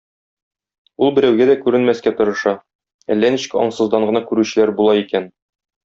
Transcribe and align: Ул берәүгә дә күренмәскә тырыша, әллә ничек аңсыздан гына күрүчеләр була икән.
Ул 1.07 1.13
берәүгә 1.17 1.47
дә 1.49 1.57
күренмәскә 1.67 2.15
тырыша, 2.23 2.55
әллә 3.17 3.33
ничек 3.37 3.57
аңсыздан 3.67 4.09
гына 4.11 4.27
күрүчеләр 4.33 4.77
була 4.83 4.99
икән. 5.07 5.35